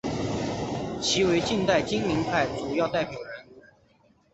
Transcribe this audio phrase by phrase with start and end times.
[0.99, 3.61] 其为近代金陵派主要代表人物。